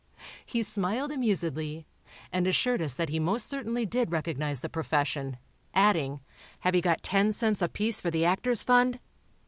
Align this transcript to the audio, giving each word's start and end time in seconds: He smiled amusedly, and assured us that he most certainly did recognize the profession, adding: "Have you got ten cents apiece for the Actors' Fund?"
He 0.43 0.63
smiled 0.63 1.11
amusedly, 1.11 1.85
and 2.33 2.47
assured 2.47 2.81
us 2.81 2.95
that 2.95 3.09
he 3.09 3.19
most 3.19 3.45
certainly 3.45 3.85
did 3.85 4.11
recognize 4.11 4.61
the 4.61 4.67
profession, 4.67 5.37
adding: 5.75 6.21
"Have 6.61 6.73
you 6.75 6.81
got 6.81 7.03
ten 7.03 7.31
cents 7.31 7.61
apiece 7.61 8.01
for 8.01 8.09
the 8.09 8.25
Actors' 8.25 8.63
Fund?" 8.63 8.99